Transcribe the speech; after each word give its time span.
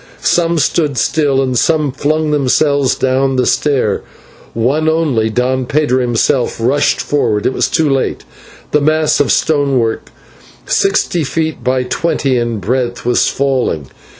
Some 0.23 0.57
stood 0.57 0.97
still 0.97 1.43
and 1.43 1.55
some 1.55 1.91
flung 1.91 2.31
themselves 2.31 2.95
down 2.95 3.35
the 3.35 3.45
stair, 3.45 4.01
one 4.55 4.89
only, 4.89 5.29
Don 5.29 5.67
Pedro 5.67 6.01
himself, 6.01 6.57
rushed 6.59 6.99
forward. 6.99 7.45
It 7.45 7.53
was 7.53 7.67
too 7.69 7.87
late; 7.87 8.23
the 8.71 8.81
mass 8.81 9.19
of 9.19 9.31
stonework, 9.31 10.09
sixty 10.65 11.23
feet 11.23 11.57
long 11.57 11.63
by 11.63 11.83
twenty 11.83 12.35
in 12.39 12.57
breadth, 12.57 13.05
was 13.05 13.27
falling. 13.27 13.91